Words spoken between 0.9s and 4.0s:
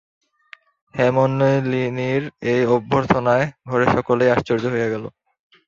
হেমনলিনীর এই অভ্যর্থনায় ঘরের